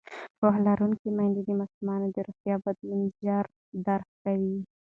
پوهه 0.39 0.59
لرونکې 0.67 1.09
میندې 1.17 1.41
د 1.45 1.49
ماشومانو 1.61 2.07
د 2.11 2.17
روغتیا 2.27 2.55
بدلون 2.65 3.01
ژر 3.23 3.45
درک 3.85 4.09
کوي. 4.23 4.57